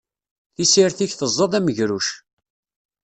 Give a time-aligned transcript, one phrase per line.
[0.55, 2.07] Tissirt-ik teẓẓad amegruc.